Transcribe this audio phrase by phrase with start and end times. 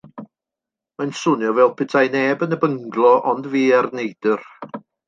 [1.01, 4.49] Mae'n swnio fel petai neb yn y byngalo ond fi a'r neidr.